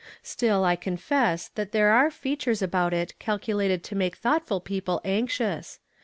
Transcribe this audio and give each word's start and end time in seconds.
Still, 0.23 0.65
I 0.65 0.75
co.ifess 0.77 1.51
that 1.53 1.73
there 1.73 1.91
are 1.91 2.09
features 2.09 2.63
about 2.63 2.91
it 2.91 3.13
calculated 3.19 3.83
to 3.83 3.95
make 3.95 4.15
thoughtful 4.15 4.59
})eople 4.59 4.99
anxious. 5.05 5.77